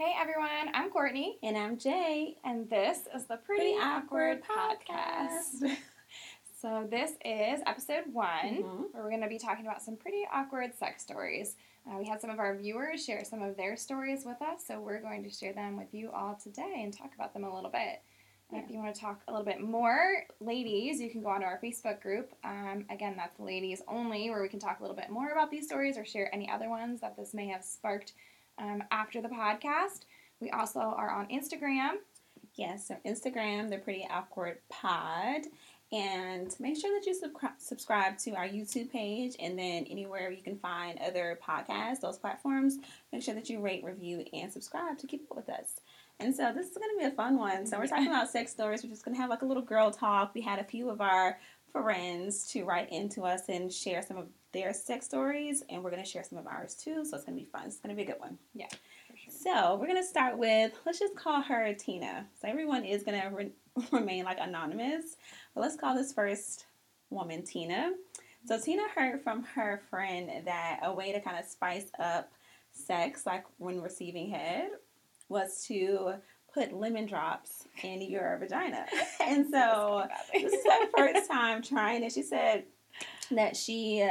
[0.00, 1.36] Hey everyone, I'm Courtney.
[1.42, 2.38] And I'm Jay.
[2.42, 5.62] And this is the Pretty, Pretty Awkward, Awkward Podcast.
[5.62, 5.76] podcast.
[6.58, 8.82] so, this is episode one, mm-hmm.
[8.92, 11.56] where we're going to be talking about some pretty awkward sex stories.
[11.86, 14.80] Uh, we had some of our viewers share some of their stories with us, so
[14.80, 17.70] we're going to share them with you all today and talk about them a little
[17.70, 18.00] bit.
[18.50, 18.60] Yeah.
[18.60, 21.60] If you want to talk a little bit more, ladies, you can go onto our
[21.62, 22.32] Facebook group.
[22.42, 25.66] Um, again, that's ladies only, where we can talk a little bit more about these
[25.66, 28.14] stories or share any other ones that this may have sparked
[28.60, 30.02] um, after the podcast.
[30.40, 31.96] We also are on Instagram.
[32.54, 35.42] Yes, so Instagram, the Pretty Awkward Pod.
[35.92, 40.42] And make sure that you sub- subscribe to our YouTube page and then anywhere you
[40.42, 42.78] can find other podcasts, those platforms,
[43.12, 45.80] make sure that you rate, review, and subscribe to keep up with us.
[46.20, 47.66] And so this is going to be a fun one.
[47.66, 48.84] So we're talking about sex stories.
[48.84, 50.32] We're just going to have like a little girl talk.
[50.34, 51.38] We had a few of our
[51.72, 56.02] friends to write into us and share some of their sex stories, and we're going
[56.02, 57.04] to share some of ours too.
[57.04, 57.66] So it's going to be fun.
[57.66, 58.38] It's going to be a good one.
[58.54, 58.66] Yeah.
[59.14, 59.32] Sure.
[59.32, 62.26] So we're going to start with let's just call her Tina.
[62.40, 63.52] So everyone is going to re-
[63.92, 65.16] remain like anonymous,
[65.54, 66.66] but let's call this first
[67.10, 67.92] woman Tina.
[68.46, 72.32] So Tina heard from her friend that a way to kind of spice up
[72.72, 74.70] sex, like when receiving head,
[75.28, 76.14] was to
[76.52, 78.86] put lemon drops in your vagina.
[79.20, 82.12] And so this is her first time trying it.
[82.12, 82.64] She said
[83.30, 84.08] that she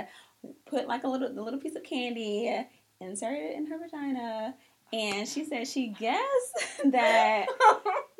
[0.65, 2.65] put like a little a little piece of candy,
[3.01, 4.55] inserted it in her vagina,
[4.93, 7.47] and she said she guessed that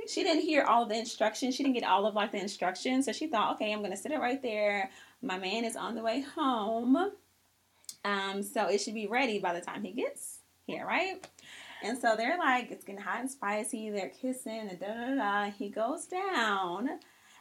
[0.07, 1.55] she didn't hear all the instructions.
[1.55, 4.11] She didn't get all of like the instructions, so she thought, okay, I'm gonna sit
[4.11, 4.89] it right there.
[5.21, 7.11] My man is on the way home,
[8.05, 11.25] um, so it should be ready by the time he gets here, right?
[11.83, 13.89] And so they're like, it's getting hot and spicy.
[13.89, 15.51] They're kissing and da da da.
[15.51, 16.89] He goes down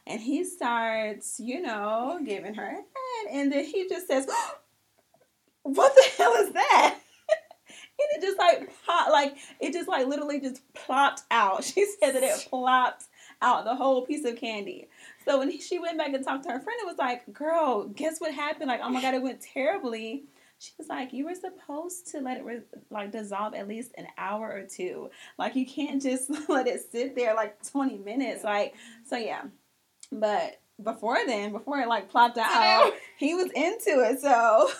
[0.06, 3.32] and he starts, you know, giving her a head.
[3.32, 4.28] And then he just says,
[5.62, 6.98] What the hell is that?
[7.68, 11.64] and it just like pop, like it just like literally just plopped out.
[11.74, 13.04] She said that it plopped
[13.42, 14.88] out the whole piece of candy.
[15.24, 18.18] So when she went back and talked to her friend, it was like, "Girl, guess
[18.18, 18.68] what happened?
[18.68, 20.24] Like, oh my god, it went terribly."
[20.58, 24.08] She was like, "You were supposed to let it re- like dissolve at least an
[24.16, 25.10] hour or two.
[25.38, 28.44] Like, you can't just let it sit there like twenty minutes.
[28.44, 28.74] Like,
[29.06, 29.42] so yeah."
[30.10, 34.20] But before then, before it like plopped out, he was into it.
[34.20, 34.70] So,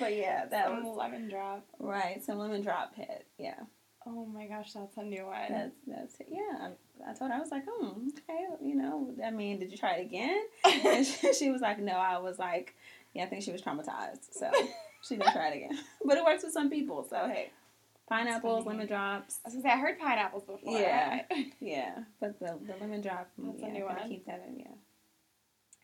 [0.00, 1.64] but yeah, that some was lemon drop.
[1.78, 3.26] Right, some lemon drop hit.
[3.38, 3.60] Yeah.
[4.08, 5.46] Oh my gosh, that's a new one.
[5.48, 6.28] That's that's it.
[6.30, 9.72] Yeah, I, I told her I was like, hmm, okay, you know, I mean, did
[9.72, 10.40] you try it again?
[10.64, 11.94] and she, she was like, no.
[11.94, 12.76] I was like,
[13.16, 14.50] yeah, I think she was traumatized, so
[15.02, 15.78] she didn't try it again.
[16.04, 17.50] But it works with some people, so hey.
[18.08, 19.40] Pineapples, lemon drops.
[19.44, 20.78] I was gonna say I heard pineapples before.
[20.78, 21.22] Yeah,
[21.60, 23.28] yeah, but the the lemon drop.
[23.36, 23.96] That's yeah, a new one.
[24.08, 24.66] Keep that in, yeah.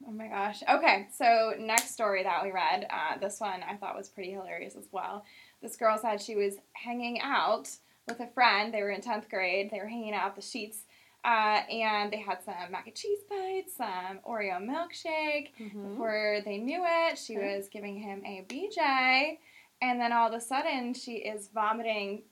[0.06, 0.62] Oh my gosh.
[0.69, 4.76] Okay, so next story that we read, uh, this one I thought was pretty hilarious
[4.76, 5.25] as well.
[5.60, 7.69] This girl said she was hanging out
[8.06, 8.72] with a friend.
[8.72, 9.70] They were in tenth grade.
[9.72, 10.84] They were hanging out the sheets
[11.24, 15.50] uh, and they had some mac and cheese bites, some Oreo milkshake.
[15.60, 15.90] Mm-hmm.
[15.90, 17.56] Before they knew it, she okay.
[17.56, 19.38] was giving him a BJ,
[19.80, 22.22] and then all of a sudden she is vomiting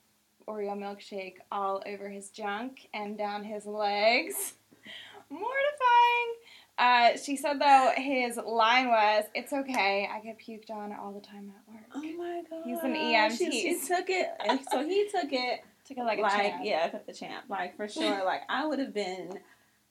[0.48, 4.54] Oreo milkshake all over his junk and down his legs.
[5.30, 6.34] Mortifying.
[6.76, 10.08] Uh, she said though his line was, "It's okay.
[10.12, 12.62] I get puked on all the time at work." Oh my god.
[12.64, 13.38] He's an EMT.
[13.38, 14.28] She, she took it.
[14.72, 16.62] So he took it Took it like a like, champ.
[16.62, 17.46] Yeah, took the champ.
[17.48, 18.24] Like for sure.
[18.24, 19.40] like I would have been.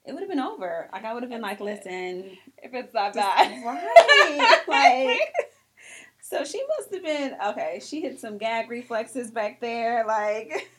[0.06, 0.88] It would have been over.
[0.94, 4.60] Like I would have been like, listen, if it's that bad, right?
[4.66, 5.20] like.
[6.22, 7.80] So she must have been okay.
[7.84, 10.70] She hit some gag reflexes back there, like.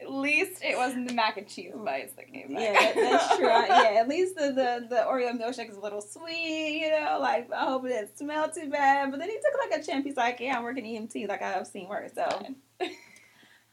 [0.00, 2.60] At least it wasn't the mac and cheese mm, bites that came back.
[2.60, 3.48] Yeah, that's true.
[3.48, 7.18] yeah, at least the, the, the Oreo milkshake is a little sweet, you know.
[7.20, 9.10] Like I hope it didn't smell too bad.
[9.10, 10.04] But then he took like a champ.
[10.06, 11.28] He's like, yeah, I'm working EMT.
[11.28, 12.12] Like I've seen worse.
[12.14, 12.28] So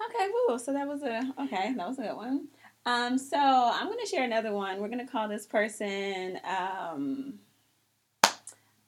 [0.04, 0.60] Okay, woo.
[0.60, 1.74] So that was a okay.
[1.76, 2.48] That was a good one.
[2.86, 4.80] Um, so I'm gonna share another one.
[4.80, 7.40] We're gonna call this person um,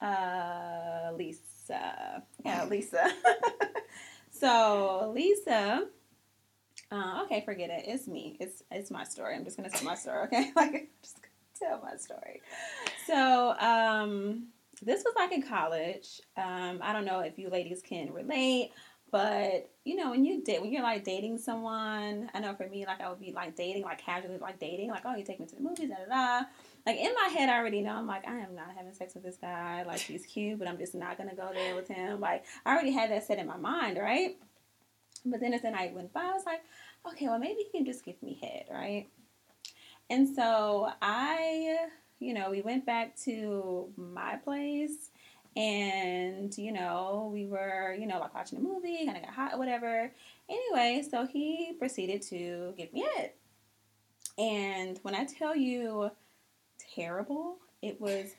[0.01, 2.23] uh, Lisa.
[2.45, 3.11] Yeah, Lisa.
[4.31, 5.87] so Lisa.
[6.91, 7.83] Uh, okay, forget it.
[7.87, 8.37] It's me.
[8.39, 9.35] It's it's my story.
[9.35, 10.25] I'm just gonna tell my story.
[10.25, 12.41] Okay, like I'm just gonna tell my story.
[13.05, 14.47] So um,
[14.81, 16.21] this was like in college.
[16.37, 18.71] Um, I don't know if you ladies can relate.
[19.09, 22.85] But you know, when you date, when you're like dating someone, I know for me,
[22.85, 25.45] like I would be like dating, like casually, like dating, like oh, you take me
[25.45, 26.45] to the movies, da da da.
[26.85, 27.93] Like in my head, I already know.
[27.93, 29.83] I'm like, I am not having sex with this guy.
[29.83, 32.19] Like he's cute, but I'm just not gonna go there with him.
[32.19, 34.35] Like I already had that set in my mind, right?
[35.25, 36.61] But then as the night went by, I was like,
[37.09, 39.07] okay, well maybe he can just give me head, right?
[40.09, 41.87] And so I,
[42.19, 45.11] you know, we went back to my place
[45.57, 49.53] and you know we were you know like watching a movie kind of got hot
[49.53, 50.11] or whatever
[50.47, 53.35] anyway so he proceeded to give me it
[54.37, 56.11] and when i tell you
[56.95, 58.35] terrible it was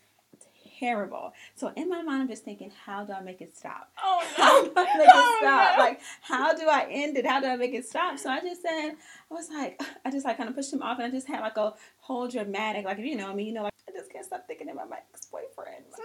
[0.79, 4.25] terrible so in my mind i'm just thinking how do i make it stop Oh
[4.37, 5.77] how do I make it Oh, stop?
[5.77, 5.83] no.
[5.85, 7.27] Like, how do I end it?
[7.27, 8.17] How do I make it stop?
[8.19, 8.93] So I just said,
[9.31, 11.41] I was like, I just like kind of pushed him off, and I just had
[11.41, 14.47] like a whole dramatic, like if you know me, you know, like I can't stop
[14.49, 15.85] thinking about my ex boyfriend.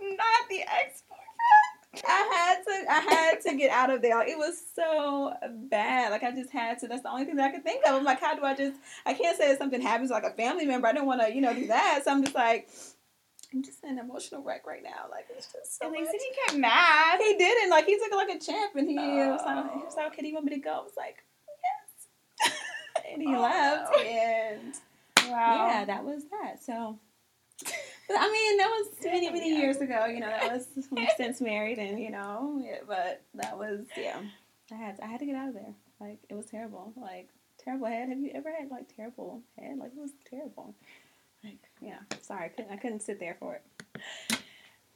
[0.00, 2.04] No, not the ex boyfriend.
[2.06, 4.20] I had to, I had to get out of there.
[4.26, 5.32] It was so
[5.70, 6.10] bad.
[6.10, 6.88] Like I just had to.
[6.88, 7.94] That's the only thing that I could think of.
[7.94, 8.76] I'm like, how do I just?
[9.06, 10.88] I can't say that something happens like a family member.
[10.88, 12.02] I don't want to, you know, do that.
[12.04, 12.68] So I'm just like.
[13.52, 15.06] I'm just an emotional wreck right now.
[15.08, 16.12] Like it's just so At least much.
[16.14, 17.20] he didn't get mad.
[17.20, 17.70] He didn't.
[17.70, 19.84] Like he took it like a champ, and he was like, he Oh.
[19.84, 21.18] was like, "Okay, do you want me to go?" I was like,
[22.42, 22.52] "Yes."
[23.12, 23.98] and he Oh, left, no.
[24.00, 24.23] and
[25.34, 25.68] Wow.
[25.68, 26.62] yeah, that was that.
[26.62, 26.98] So,
[27.62, 29.58] but I mean, that was many many Yeah.
[29.58, 30.06] years ago.
[30.06, 34.20] You know, that was we've since married, and you know, yeah, but that was yeah.
[34.72, 35.74] I had I had to get out of there.
[36.00, 36.92] Like it was terrible.
[36.96, 37.28] Like
[37.58, 38.08] terrible head.
[38.08, 39.78] Have you ever had like terrible head?
[39.78, 40.74] Like it was terrible.
[41.42, 41.98] Like yeah.
[42.22, 43.62] Sorry, I couldn't I couldn't sit there for it.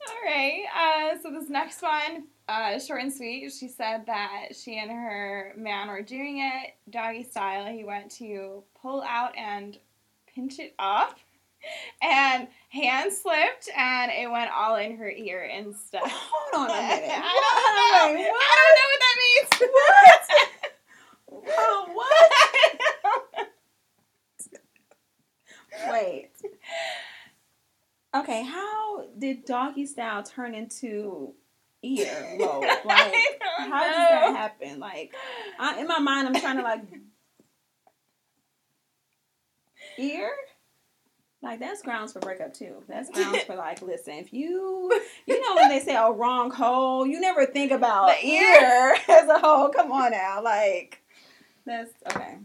[0.08, 0.62] All right.
[0.74, 3.52] Uh, so this next one, uh, short and sweet.
[3.52, 7.66] She said that she and her man were doing it doggy style.
[7.66, 9.78] He went to pull out and
[10.38, 11.18] pinch it up,
[12.00, 16.02] and hand slipped, and it went all in her ear and instead.
[16.04, 16.08] Oh,
[16.52, 17.10] hold on a minute.
[17.12, 18.20] I don't know.
[18.20, 19.48] Wait, I don't know what that means.
[19.74, 21.48] What?
[21.58, 23.48] Oh, what?
[25.92, 26.30] Wait.
[28.14, 31.34] Okay, how did doggy style turn into
[31.82, 32.64] ear lobe?
[32.84, 33.14] Like,
[33.58, 34.78] how does that happen?
[34.78, 35.12] Like,
[35.58, 36.82] I, in my mind, I'm trying to like
[39.98, 40.30] ear.
[41.40, 42.82] Like that's grounds for breakup too.
[42.88, 44.90] That's grounds for like, listen, if you
[45.26, 48.60] you know when they say a wrong hole, you never think about The ear.
[48.60, 49.68] ear as a whole.
[49.68, 51.00] Come on now, like
[51.64, 52.38] that's okay.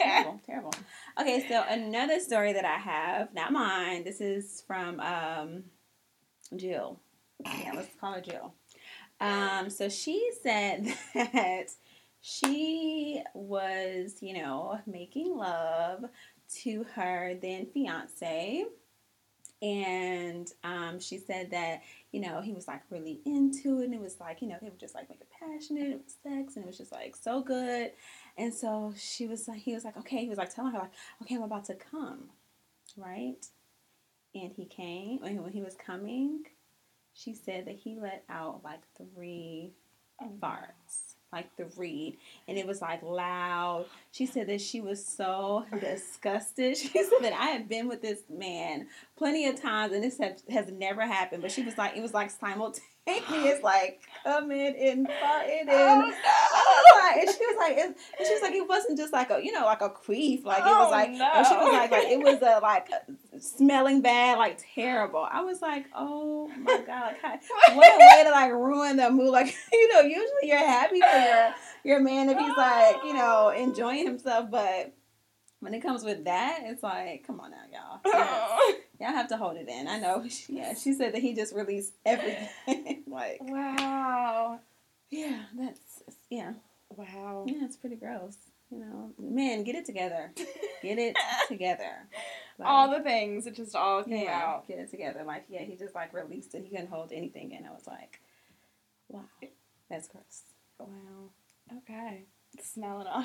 [0.00, 0.74] terrible, terrible.
[1.20, 4.04] Okay, so another story that I have, not mine.
[4.04, 5.64] This is from um,
[6.56, 7.00] Jill.
[7.44, 8.54] Yeah, let's call her Jill.
[9.20, 11.68] Um, so she said that
[12.22, 16.04] she was, you know, making love
[16.62, 18.64] to her then fiance.
[19.60, 23.86] And um, she said that, you know, he was like really into it.
[23.86, 25.90] And it was like, you know, they were just like making passionate.
[25.90, 26.56] It was sex.
[26.56, 27.92] And it was just like so good.
[28.38, 30.22] And so she was like, he was like, okay.
[30.22, 30.92] He was like telling her, like,
[31.22, 32.30] okay, I'm about to come.
[32.96, 33.44] Right?
[34.34, 35.22] And he came.
[35.24, 36.44] And when he was coming,
[37.14, 39.72] she said that he let out like three
[40.40, 43.86] farts, like the read and it was like loud.
[44.12, 46.76] She said that she was so disgusted.
[46.82, 48.86] She said that I had been with this man
[49.16, 51.40] plenty of times, and this has, has never happened.
[51.42, 55.70] But she was like, it was like simultaneous, like coming and farting and.
[55.70, 57.94] Oh, like, and she was like, and
[58.26, 60.64] she was like, it wasn't just like a, you know, like a queef, like it
[60.64, 61.30] was Oh, like, no.
[61.34, 62.88] and she was like, like it was a like
[63.42, 65.26] smelling bad, like terrible.
[65.30, 69.10] I was like, oh my god, like how, what a way to like ruin the
[69.10, 69.30] mood.
[69.30, 71.54] Like you know, usually you're happy for your
[71.84, 74.92] your man if he's like you know enjoying himself, but
[75.60, 78.00] when it comes with that, it's like, come on now, y'all.
[78.98, 79.10] Yes.
[79.10, 79.88] Y'all have to hold it in.
[79.88, 80.24] I know.
[80.28, 83.02] She, yeah, she said that he just released everything.
[83.08, 84.60] like, wow.
[85.10, 86.52] yeah, that's yeah,
[86.90, 87.44] Wow.
[87.48, 88.36] yeah, it's pretty gross.
[88.70, 90.32] You know, man, get it together.
[90.82, 91.16] Get it
[91.48, 92.06] together.
[92.62, 94.68] Like, all the things, it just all came yeah, out.
[94.68, 95.22] get it together.
[95.26, 96.62] Like, yeah, he just like released it.
[96.64, 97.66] He couldn't hold anything in.
[97.66, 98.20] I was like,
[99.08, 99.24] wow,
[99.88, 100.42] that's gross.
[100.78, 101.30] Wow.
[101.78, 102.24] Okay.
[102.62, 103.24] Smell it all.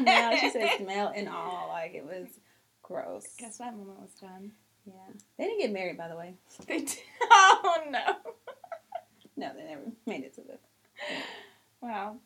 [0.00, 1.68] Now she said smell and all.
[1.68, 2.28] Like it was
[2.82, 3.26] gross.
[3.38, 4.52] Guess that moment was done.
[4.86, 4.92] Yeah,
[5.38, 6.34] they didn't get married, by the way.
[6.66, 6.98] They did.
[7.30, 8.00] Oh no.
[9.36, 10.58] No, they never made it to the.
[11.80, 12.16] Wow.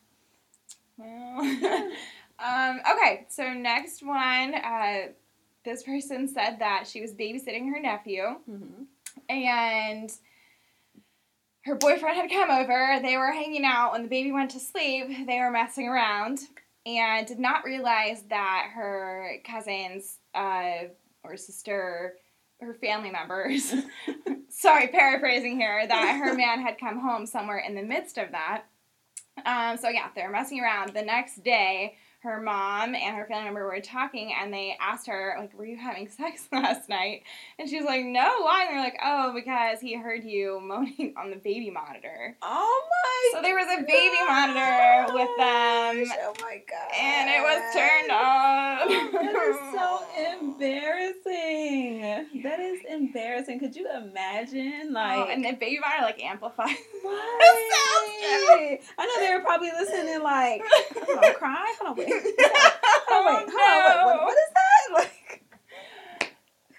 [0.97, 1.39] Well.
[2.39, 5.07] um, okay, so next one, uh,
[5.65, 8.83] this person said that she was babysitting her nephew Mm-hmm.
[9.29, 10.11] and
[11.65, 12.99] her boyfriend had come over.
[13.01, 15.27] They were hanging out when the baby went to sleep.
[15.27, 16.39] They were messing around
[16.85, 20.85] and did not realize that her cousins uh,
[21.23, 22.13] or sister,
[22.61, 23.73] her family members,
[24.49, 28.63] sorry, paraphrasing here, that her man had come home somewhere in the midst of that.
[29.45, 30.93] Um, so yeah, they're messing around.
[30.93, 35.35] The next day, her mom and her family member were talking, and they asked her
[35.39, 37.23] like, "Were you having sex last night?"
[37.57, 41.13] And she was like, "No, why?" And they're like, "Oh, because he heard you moaning
[41.17, 43.29] on the baby monitor." Oh my!
[43.33, 46.03] So there was a baby monitor with them.
[46.21, 46.91] Oh my god!
[46.99, 48.79] And it was turned on.
[48.81, 50.03] Oh, that is so
[50.41, 52.01] embarrassing.
[52.43, 53.59] That is embarrassing.
[53.59, 56.75] Could you imagine, oh, like, oh, and the baby monitor like amplifies.
[57.03, 58.79] Right.
[58.97, 60.61] I know they were probably listening, like,
[60.95, 61.73] hold on, cry.
[61.81, 63.49] Hold on, on, wait.
[63.51, 64.05] Hold on.
[64.05, 64.65] What, what is that?
[66.19, 66.33] Like,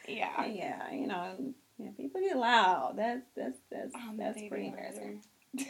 [0.08, 0.90] yeah, yeah.
[0.92, 1.90] You know, yeah.
[1.96, 2.94] People get loud.
[2.96, 5.22] That's that's that's Oh, the that's pretty embarrassing.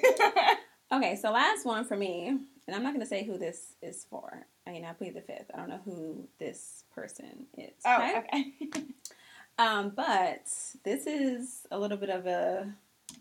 [0.92, 2.26] Okay, so last one for me,
[2.66, 4.44] and I'm not going to say who this is for.
[4.66, 5.48] I mean, I plead the fifth.
[5.54, 7.70] I don't know who this person is.
[7.84, 8.52] oh, okay?
[8.64, 8.82] okay.
[9.58, 10.48] Um, but
[10.84, 12.72] this is a little bit of a,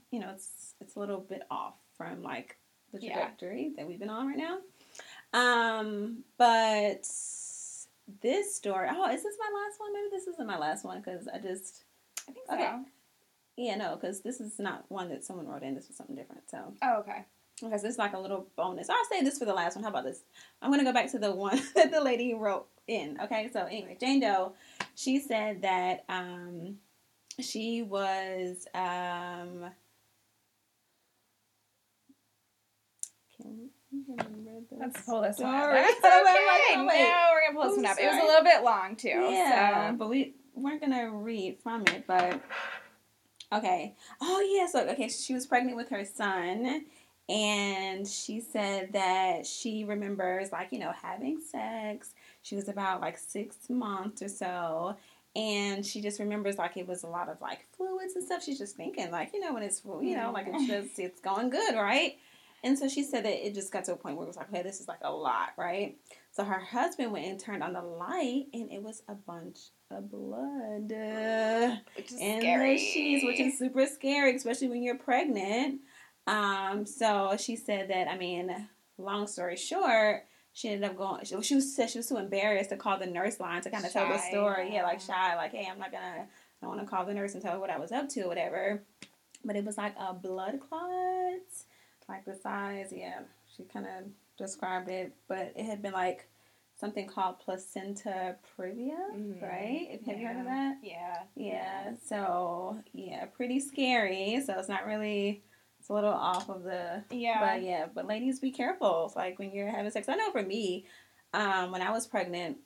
[0.10, 2.56] you know, it's it's a little bit off from like
[2.94, 3.14] the Yeah.
[3.14, 4.60] trajectory that we've been on right now.
[5.34, 7.02] Um, but
[8.22, 8.88] this story.
[8.92, 9.94] Oh, is this my last one?
[9.94, 11.84] Maybe this isn't my last one because I just
[12.28, 12.56] I think so.
[12.56, 12.72] Okay.
[13.58, 15.76] yeah no because this is not one that someone wrote in.
[15.76, 16.50] This was something different.
[16.50, 17.26] So Oh, okay.
[17.62, 18.90] because it's like a little bonus.
[18.90, 19.84] I'll say this for the last one.
[19.84, 20.22] How about this?
[20.62, 23.18] I'm gonna go back to the one that the lady wrote in.
[23.22, 24.54] Okay, so anyway, Jane Doe,
[24.96, 26.78] she said that um,
[27.40, 29.70] she was um,
[33.38, 33.79] can you remember the
[34.72, 35.72] Let's pull this one up.
[35.72, 36.00] That's okay.
[36.04, 37.00] Oh, wait, wait, wait.
[37.04, 37.98] No, we're gonna pull this one up.
[38.00, 39.08] It was a little bit long too.
[39.10, 39.98] Yeah, So.
[39.98, 42.40] but we weren't gonna read from it, but
[43.54, 43.96] okay.
[44.22, 46.86] Oh yeah, so okay, she was pregnant with her son,
[47.28, 52.14] and she said that she remembers like you know having sex.
[52.42, 54.96] She was about like six months or so.
[55.36, 58.44] And she just remembers like it was a lot of like fluids and stuff.
[58.44, 61.52] She's just thinking like you know when it's you know like it's just it's going
[61.52, 62.18] good right.
[62.64, 64.50] And so she said that it just got to a point where it was like,
[64.50, 65.98] okay, this is like a lot, right?
[66.32, 69.60] So her husband went and turned on the light, and it was a bunch
[69.92, 72.74] of blood uh, in scary.
[72.74, 75.82] the sheets, which is super scary, especially when you're pregnant.
[76.28, 78.08] Um, so she said that.
[78.08, 81.26] I mean, long story short, she ended up going.
[81.26, 83.86] She, she was said she was too embarrassed to call the nurse line to kind
[83.86, 84.74] of tell the story.
[84.74, 86.28] Yeah, like shy, like, hey, I'm not gonna.
[86.62, 88.24] I don't want to call the nurse and tell her what I was up to,
[88.24, 88.84] or whatever.
[89.46, 91.40] But it was like a blood clot,
[92.10, 92.92] like the size.
[92.96, 93.20] Yeah,
[93.56, 94.06] she kind of
[94.38, 96.28] described it, but it had been like
[96.76, 99.42] something called placenta previa, Mhm.
[99.42, 100.02] right?
[100.06, 100.78] Have you heard of that?
[100.82, 101.24] Yeah.
[101.36, 101.94] Yeah.
[102.06, 104.42] So yeah, pretty scary.
[104.46, 105.44] So it's not really.
[105.80, 107.04] It's a little off of the.
[107.12, 107.40] Yeah.
[107.40, 109.06] But yeah, but ladies, be careful.
[109.06, 110.10] It's like when you're having sex.
[110.10, 110.86] I know for me,
[111.34, 112.58] um, when I was pregnant,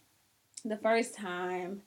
[0.65, 1.83] the first time,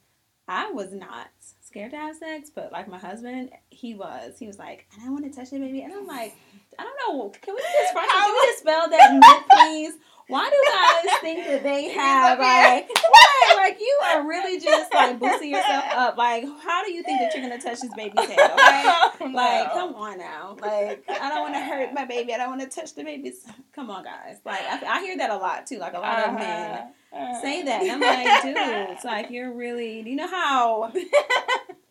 [0.48, 1.28] I was not
[1.60, 4.38] scared to have sex, but like my husband, he was.
[4.38, 6.34] He was like, and I want to touch the baby, and I'm like,
[6.78, 7.30] I don't know.
[7.42, 9.94] Can we just first, can we dispel that myth, please?
[10.28, 13.56] Why do guys think that they have like what?
[13.58, 16.16] Like you are really just like boosting yourself up.
[16.16, 18.50] Like, how do you think that you're gonna touch this baby's head?
[18.50, 19.32] Okay.
[19.36, 20.56] Like, come on now.
[20.60, 22.32] Like, I don't want to hurt my baby.
[22.32, 23.44] I don't want to touch the baby's.
[23.74, 24.36] Come on, guys.
[24.44, 25.78] Like, I, I hear that a lot too.
[25.78, 26.70] Like, a lot of men
[27.12, 27.40] Uh-huh.
[27.42, 27.82] say that.
[27.82, 28.56] And I'm like, dude,
[28.94, 30.90] it's like, you're really, do you know how,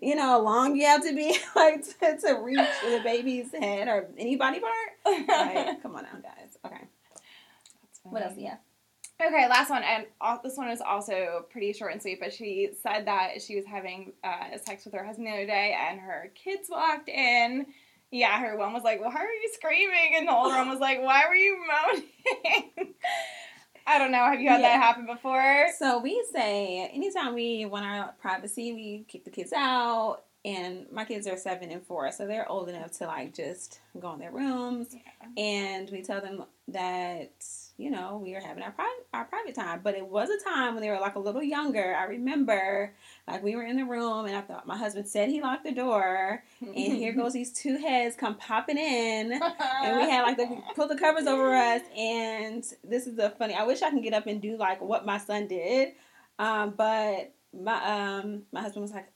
[0.06, 3.88] you know, how long you have to be, like, to, to reach the baby's head
[3.88, 5.28] or any body part?
[5.28, 6.58] Like, come on now, guys.
[6.64, 6.78] Okay.
[6.82, 8.34] That's What else?
[8.38, 8.58] Yeah.
[9.20, 12.20] Okay, last one, and all, this one is also pretty short and sweet.
[12.20, 15.76] But she said that she was having uh, sex with her husband the other day,
[15.90, 17.66] and her kids walked in.
[18.12, 21.02] Yeah, her one was like, "Why are you screaming?" And the older one was like,
[21.02, 22.72] "Why were you moaning?"
[23.88, 24.24] I don't know.
[24.26, 24.70] Have you had Yeah.
[24.78, 25.68] that happen before?
[25.78, 30.24] So we say anytime we want our privacy, we kick the kids out.
[30.46, 34.14] And my kids are seven and four, so they're old enough to like just go
[34.14, 34.96] in their rooms.
[35.38, 37.32] And we tell them that
[37.78, 39.82] you know we are having our private our private time.
[39.84, 41.96] But it was a time when they were like a little younger.
[41.96, 42.94] I remember
[43.28, 45.72] like we were in the room, and I thought my husband said he locked the
[45.72, 50.62] door, and here goes these two heads come popping in and we had like the
[50.76, 54.14] pull the covers over us and this is the funny i wish i can get
[54.14, 55.90] up and do like what my son did
[56.38, 57.34] um, but
[57.64, 59.08] my um my husband was like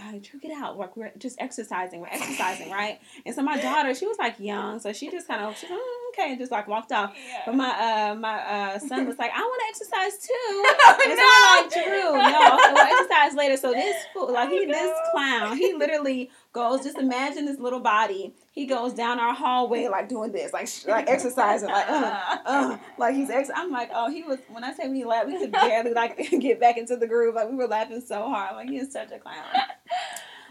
[0.00, 0.78] uh, Drew, get out.
[0.78, 3.00] Like we're just exercising we're exercising right?
[3.26, 5.78] And so my daughter she was like young so she just kind of she's like,
[5.78, 7.42] "Mm, okay and just like walked off Yeah.
[7.46, 10.34] but my uh my uh son was like i want to exercise too
[10.90, 11.28] Oh, and so no.
[11.28, 13.56] I'm like, Drew, no, we'll exercise later.
[13.56, 16.82] So this fool, like he, Oh, this clown, he literally goes.
[16.82, 18.32] Just imagine this little body.
[18.52, 22.78] He goes down our hallway like doing this, like sh- like exercising, like uh, uh,
[22.98, 23.28] like he's.
[23.30, 24.38] Ex- I'm like, oh, he was.
[24.48, 27.34] When I say we laughed, we could barely like get back into the groove.
[27.34, 28.56] Like we were laughing so hard.
[28.56, 29.44] Like he is such a clown.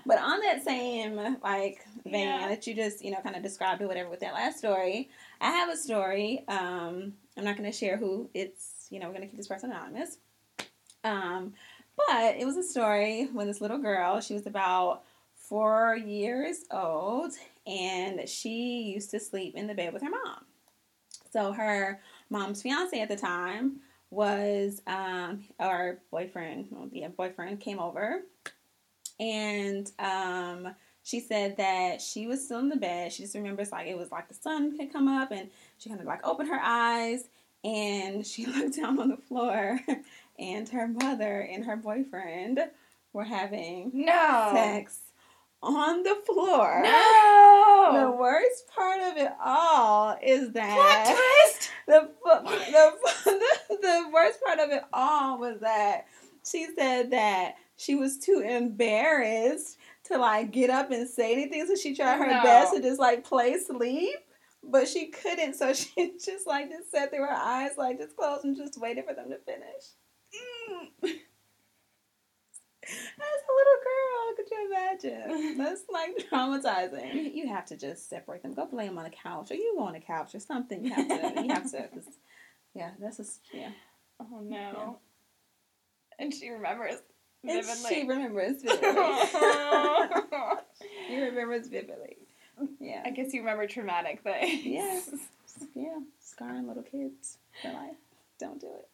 [0.07, 2.47] But on that same like vein Yeah.
[2.47, 5.09] that you just you know kind of described or whatever with that last story,
[5.41, 6.43] I have a story.
[6.47, 9.47] Um, I'm not going to share who it's, you know, we're going to keep this
[9.47, 10.17] person anonymous.
[11.03, 11.53] Um,
[12.07, 15.03] but it was a story when this little girl, she was about
[15.35, 17.33] four years old,
[17.67, 20.45] and she used to sleep in the bed with her mom.
[21.31, 26.67] So her mom's fiance at the time was um, our boyfriend.
[26.71, 28.21] Well, yeah, boyfriend came over,
[29.19, 33.11] and um, she said that she was still in the bed.
[33.13, 36.01] She just remembers like it was like the sun had come up, and she kind
[36.01, 37.29] of like opened her eyes,
[37.63, 39.79] and she looked down on the floor,
[40.39, 42.59] and her mother and her boyfriend
[43.13, 44.51] were having No.
[44.53, 44.99] sex
[45.63, 46.81] on the floor.
[46.83, 47.89] No.
[47.93, 51.05] The worst part of it all is that
[51.45, 51.71] twist.
[51.87, 52.91] the, the,
[53.25, 56.05] the, the worst part of it all was that
[56.47, 61.75] she said that she was too embarrassed to like get up and say anything, so
[61.75, 62.43] she tried her No.
[62.43, 64.17] best to just like play sleep,
[64.63, 68.17] but she couldn't, so she just like just sat there, with her eyes like just
[68.17, 69.83] closed and just waited for them to finish.
[70.35, 71.19] Mm.
[72.89, 75.57] As a little girl, could you imagine?
[75.57, 77.35] That's like traumatizing.
[77.35, 78.53] You, have to just separate them.
[78.53, 80.85] Go play them on the couch, or you go on the couch, or something.
[80.85, 81.43] You have to.
[81.43, 81.89] You have to.
[81.93, 82.19] Just,
[82.73, 83.71] yeah, that's just yeah.
[84.21, 84.99] Oh no.
[86.17, 87.01] And she remembers
[87.43, 88.81] And she remembers vividly.
[91.07, 92.17] she remembers vividly.
[92.79, 94.65] Yeah, I guess you remember traumatic things.
[94.65, 95.09] Yes.
[95.75, 95.99] yeah.
[96.19, 97.95] Scarring little kids for life.
[98.39, 98.87] Don't do it.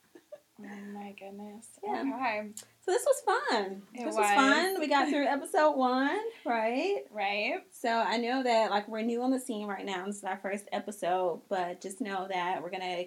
[0.62, 1.66] Oh my goodness.
[1.84, 2.02] Yeah.
[2.02, 2.50] Okay.
[2.86, 3.82] So this was fun.
[3.94, 4.16] It this was.
[4.18, 4.36] was.
[4.36, 4.80] fun.
[4.80, 7.00] We got through episode one, right?
[7.12, 7.56] Right?
[7.72, 10.06] So I know that like we're new on the scene right now.
[10.06, 13.06] This is our first episode, but just know that we're gonna,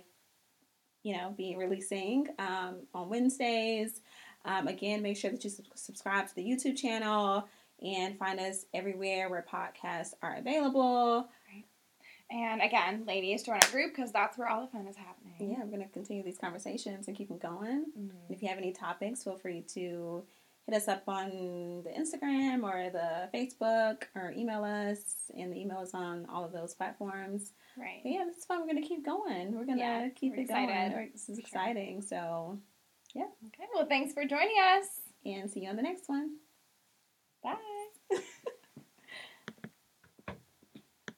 [1.04, 4.00] you know, be releasing um, on Wednesdays.
[4.46, 7.46] Um, again, make sure that you sub- subscribe to the YouTube channel
[7.82, 11.28] and find us everywhere where podcasts are available.
[12.28, 15.34] And again, ladies, join our group because that's where all the fun is happening.
[15.52, 17.84] Yeah, we're gonna continue these conversations and keep them going.
[17.96, 18.10] Mhm.
[18.30, 20.26] If you have any topics, feel free to
[20.66, 25.30] hit us up on the Instagram or the Facebook or email us.
[25.36, 27.52] And the email is on all of those platforms.
[27.76, 28.00] Right.
[28.02, 28.60] But yeah, this is fun.
[28.60, 29.54] We're gonna keep going.
[29.54, 30.64] We're gonna Yeah, keep it going.
[30.68, 30.94] excited.
[30.96, 31.42] We're- This is sure.
[31.42, 32.02] exciting.
[32.02, 32.58] So,
[33.22, 33.64] Okay.
[33.74, 34.86] Well, thanks for joining us.
[35.24, 36.36] and see you on the next one.
[37.42, 37.56] Bye.